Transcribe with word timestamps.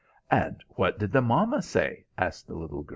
"And 0.31 0.63
what 0.69 0.97
did 0.97 1.11
the 1.11 1.21
mamma 1.21 1.61
say?" 1.61 2.05
asked 2.17 2.47
the 2.47 2.55
little 2.55 2.81
girl. 2.81 2.89